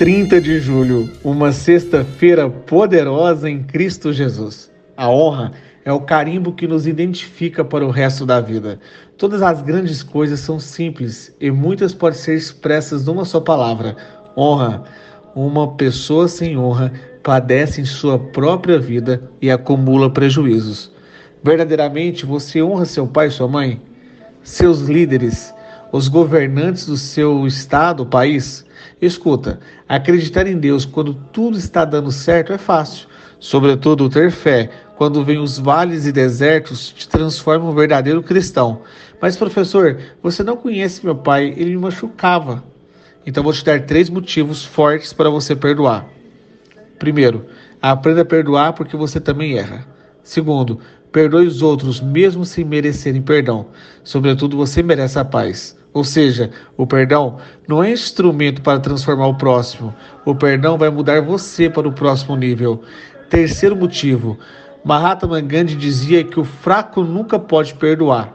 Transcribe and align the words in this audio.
30 0.00 0.40
de 0.40 0.58
julho, 0.60 1.10
uma 1.22 1.52
sexta-feira 1.52 2.48
poderosa 2.48 3.50
em 3.50 3.62
Cristo 3.62 4.14
Jesus. 4.14 4.72
A 4.96 5.10
honra 5.10 5.52
é 5.84 5.92
o 5.92 6.00
carimbo 6.00 6.54
que 6.54 6.66
nos 6.66 6.86
identifica 6.86 7.62
para 7.62 7.84
o 7.84 7.90
resto 7.90 8.24
da 8.24 8.40
vida. 8.40 8.80
Todas 9.18 9.42
as 9.42 9.60
grandes 9.60 10.02
coisas 10.02 10.40
são 10.40 10.58
simples 10.58 11.36
e 11.38 11.50
muitas 11.50 11.92
podem 11.92 12.18
ser 12.18 12.34
expressas 12.34 13.04
numa 13.04 13.26
só 13.26 13.40
palavra: 13.40 13.94
honra. 14.34 14.84
Uma 15.34 15.74
pessoa 15.74 16.28
sem 16.28 16.56
honra 16.56 16.90
padece 17.22 17.82
em 17.82 17.84
sua 17.84 18.18
própria 18.18 18.78
vida 18.78 19.30
e 19.38 19.50
acumula 19.50 20.10
prejuízos. 20.10 20.90
Verdadeiramente, 21.44 22.24
você 22.24 22.62
honra 22.62 22.86
seu 22.86 23.06
pai 23.06 23.26
e 23.26 23.30
sua 23.30 23.48
mãe, 23.48 23.78
seus 24.42 24.80
líderes, 24.80 25.52
os 25.92 26.08
governantes 26.08 26.86
do 26.86 26.96
seu 26.96 27.46
estado, 27.46 28.06
país? 28.06 28.64
Escuta, 29.00 29.58
acreditar 29.88 30.46
em 30.46 30.58
Deus 30.58 30.84
quando 30.84 31.14
tudo 31.14 31.56
está 31.56 31.84
dando 31.84 32.12
certo 32.12 32.52
é 32.52 32.58
fácil. 32.58 33.08
Sobretudo 33.38 34.10
ter 34.10 34.30
fé 34.30 34.70
quando 34.96 35.24
vem 35.24 35.38
os 35.38 35.58
vales 35.58 36.06
e 36.06 36.12
desertos 36.12 36.90
te 36.90 37.08
transforma 37.08 37.70
um 37.70 37.74
verdadeiro 37.74 38.22
cristão. 38.22 38.82
Mas 39.20 39.36
professor, 39.36 39.98
você 40.22 40.42
não 40.42 40.56
conhece 40.56 41.04
meu 41.04 41.14
pai, 41.14 41.54
ele 41.56 41.70
me 41.70 41.78
machucava. 41.78 42.62
Então 43.26 43.42
vou 43.42 43.52
te 43.52 43.64
dar 43.64 43.80
três 43.86 44.10
motivos 44.10 44.64
fortes 44.64 45.12
para 45.12 45.30
você 45.30 45.56
perdoar. 45.56 46.06
Primeiro, 46.98 47.46
aprenda 47.80 48.20
a 48.20 48.26
perdoar 48.26 48.74
porque 48.74 48.96
você 48.96 49.18
também 49.18 49.56
erra. 49.56 49.86
Segundo, 50.22 50.80
perdoe 51.12 51.46
os 51.46 51.62
outros 51.62 52.00
mesmo 52.00 52.44
sem 52.44 52.64
merecerem 52.64 53.22
perdão. 53.22 53.66
Sobretudo 54.04 54.56
você 54.56 54.82
merece 54.82 55.18
a 55.18 55.24
paz. 55.24 55.76
Ou 55.92 56.04
seja, 56.04 56.50
o 56.76 56.86
perdão 56.86 57.38
não 57.66 57.82
é 57.82 57.90
instrumento 57.90 58.62
para 58.62 58.78
transformar 58.78 59.26
o 59.26 59.36
próximo. 59.36 59.94
O 60.24 60.34
perdão 60.34 60.78
vai 60.78 60.88
mudar 60.88 61.20
você 61.20 61.68
para 61.68 61.88
o 61.88 61.92
próximo 61.92 62.36
nível. 62.36 62.82
Terceiro 63.28 63.74
motivo: 63.76 64.38
Mahatma 64.84 65.40
Gandhi 65.40 65.74
dizia 65.74 66.22
que 66.22 66.38
o 66.38 66.44
fraco 66.44 67.02
nunca 67.02 67.38
pode 67.38 67.74
perdoar. 67.74 68.32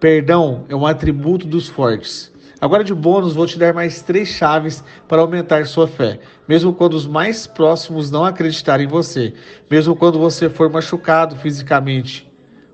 Perdão 0.00 0.64
é 0.68 0.74
um 0.74 0.86
atributo 0.86 1.46
dos 1.46 1.68
fortes. 1.68 2.33
Agora, 2.64 2.82
de 2.82 2.94
bônus, 2.94 3.34
vou 3.34 3.46
te 3.46 3.58
dar 3.58 3.74
mais 3.74 4.00
três 4.00 4.26
chaves 4.26 4.82
para 5.06 5.20
aumentar 5.20 5.66
sua 5.66 5.86
fé, 5.86 6.18
mesmo 6.48 6.72
quando 6.72 6.94
os 6.94 7.06
mais 7.06 7.46
próximos 7.46 8.10
não 8.10 8.24
acreditarem 8.24 8.86
em 8.86 8.88
você, 8.88 9.34
mesmo 9.70 9.94
quando 9.94 10.18
você 10.18 10.48
for 10.48 10.70
machucado 10.70 11.36
fisicamente 11.36 12.26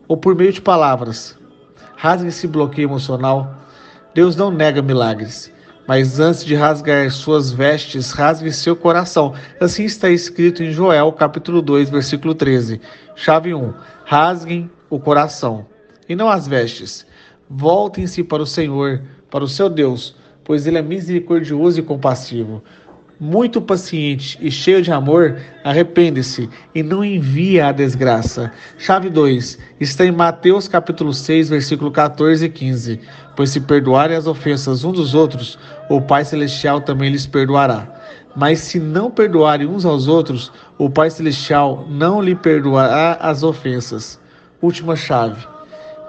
ou 0.06 0.17
por 0.17 0.37
meio 0.37 0.53
de 0.53 0.61
palavras. 0.61 1.37
Rasgue 1.97 2.28
esse 2.28 2.47
bloqueio 2.47 2.87
emocional 2.87 3.53
Deus 4.15 4.37
não 4.37 4.53
nega 4.53 4.81
milagres, 4.81 5.53
mas 5.89 6.21
antes 6.21 6.45
de 6.45 6.55
rasgar 6.55 7.11
suas 7.11 7.51
vestes, 7.51 8.12
rasgue 8.12 8.53
seu 8.53 8.77
coração. 8.77 9.34
Assim 9.61 9.87
está 9.87 10.09
escrito 10.09 10.62
em 10.62 10.71
Joel, 10.71 11.11
capítulo 11.12 11.61
2, 11.61 11.91
versículo 11.91 12.33
13. 12.33 12.81
Chave 13.17 13.53
1. 13.53 13.75
Rasguem 14.05 14.71
o 14.89 15.01
coração, 15.01 15.67
e 16.09 16.15
não 16.15 16.28
as 16.28 16.47
vestes. 16.47 17.05
Voltem-se 17.49 18.22
para 18.22 18.41
o 18.41 18.47
Senhor, 18.47 19.03
para 19.30 19.44
o 19.44 19.48
seu 19.48 19.68
Deus, 19.68 20.14
pois 20.44 20.66
ele 20.66 20.78
é 20.78 20.82
misericordioso 20.82 21.80
e 21.80 21.82
compassivo 21.82 22.62
muito 23.20 23.60
paciente 23.60 24.38
e 24.41 24.50
cheio 24.50 24.80
de 24.80 24.91
amor, 24.91 25.38
arrepende-se 25.62 26.48
e 26.74 26.82
não 26.82 27.04
envia 27.04 27.66
a 27.66 27.72
desgraça. 27.72 28.50
Chave 28.78 29.10
2 29.10 29.58
está 29.78 30.06
em 30.06 30.10
Mateus 30.10 30.66
capítulo 30.66 31.12
6, 31.12 31.50
versículo 31.50 31.91
14 31.91 32.46
e 32.46 32.48
15. 32.48 32.98
Pois 33.36 33.50
se 33.50 33.60
perdoarem 33.60 34.16
as 34.16 34.26
ofensas 34.26 34.84
uns 34.84 34.94
dos 34.94 35.14
outros, 35.14 35.58
o 35.91 36.00
Pai 36.00 36.24
celestial 36.24 36.80
também 36.80 37.10
lhes 37.10 37.26
perdoará. 37.26 37.86
Mas 38.34 38.60
se 38.60 38.80
não 38.80 39.10
perdoarem 39.10 39.66
uns 39.66 39.84
aos 39.84 40.08
outros, 40.08 40.50
o 40.78 40.88
Pai 40.88 41.10
celestial 41.10 41.86
não 41.91 42.22
lhe 42.22 42.34
perdoará 42.34 43.18
as 43.20 43.42
ofensas. 43.42 44.18
Última 44.62 44.97
chave. 44.97 45.47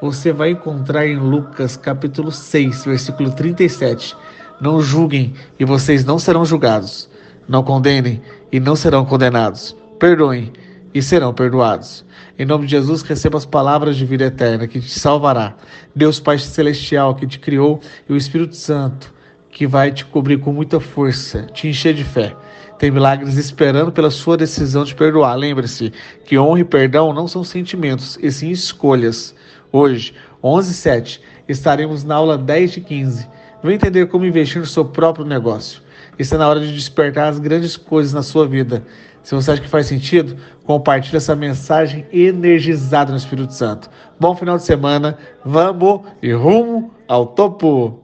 Você 0.02 0.34
vai 0.34 0.52
encontrar 0.52 1.06
em 1.06 1.18
Lucas 1.18 1.78
capítulo 1.78 2.32
6, 2.32 2.86
versículo 2.86 3.32
37 3.32 4.16
não 4.62 4.80
julguem 4.80 5.34
e 5.60 5.66
vocês 5.66 6.06
não 6.06 6.20
serão 6.20 6.46
julgados. 6.46 7.10
Não 7.50 7.64
condenem 7.64 8.22
e 8.52 8.60
não 8.60 8.76
serão 8.76 9.04
condenados. 9.04 9.76
Perdoem 10.00 10.54
e 10.94 11.02
serão 11.02 11.34
perdoados. 11.34 12.06
Em 12.38 12.46
nome 12.46 12.66
de 12.66 12.72
Jesus, 12.72 13.02
receba 13.02 13.40
as 13.40 13.46
palavras 13.46 13.98
de 13.98 14.06
vida 14.06 14.26
eterna 14.26 14.68
que 14.68 14.80
te 14.80 15.00
salvará. 15.00 15.56
Deus 15.96 16.20
Pai 16.20 16.38
Celestial 16.38 17.16
que 17.16 17.26
te 17.26 17.40
criou 17.40 17.82
e 18.08 18.14
o 18.14 18.16
Espírito 18.16 18.56
Santo 18.56 19.12
que 19.52 19.68
vai 19.68 19.92
te 19.92 20.06
cobrir 20.06 20.38
com 20.38 20.52
muita 20.52 20.80
força, 20.80 21.44
te 21.54 21.68
encher 21.68 21.94
de 21.94 22.04
fé. 22.04 22.36
Tem 22.80 22.90
milagres 22.90 23.38
esperando 23.38 23.92
pela 23.92 24.10
sua 24.10 24.38
decisão 24.38 24.84
de 24.84 24.96
perdoar. 24.96 25.36
Lembre-se 25.36 25.92
que 26.26 26.38
honra 26.40 26.62
e 26.62 26.64
perdão 26.64 27.14
não 27.14 27.28
são 27.28 27.44
sentimentos, 27.44 28.18
e 28.22 28.32
sim 28.32 28.50
escolhas. 28.50 29.36
Hoje, 29.72 30.14
11:07, 30.42 31.22
estaremos 31.48 32.04
na 32.04 32.16
aula 32.16 32.38
10 32.38 32.72
de 32.72 32.82
15 32.82 33.28
Vem 33.64 33.76
entender 33.76 34.08
como 34.08 34.26
investir 34.26 34.60
no 34.60 34.66
seu 34.66 34.84
próprio 34.84 35.24
negócio. 35.24 35.82
Está 36.18 36.38
na 36.38 36.48
hora 36.48 36.60
de 36.60 36.74
despertar 36.74 37.30
as 37.30 37.40
grandes 37.40 37.78
coisas 37.78 38.12
na 38.12 38.24
sua 38.24 38.48
vida. 38.48 38.84
Se 39.22 39.36
você 39.36 39.52
acha 39.52 39.62
que 39.62 39.68
faz 39.68 39.86
sentido, 39.86 40.36
compartilhe 40.66 41.18
essa 41.18 41.36
mensagem 41.36 42.06
energizada 42.12 43.12
no 43.12 43.18
Espírito 43.18 43.54
Santo. 43.54 43.88
Bom 44.20 44.36
final 44.36 44.58
de 44.58 44.64
semana, 44.64 45.16
vamos 45.46 46.02
e 46.24 46.34
rumo 46.34 46.92
ao 47.08 47.28
topo! 47.28 48.01